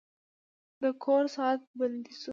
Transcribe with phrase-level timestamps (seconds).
[0.81, 2.29] د کور ساعت بند شوی و.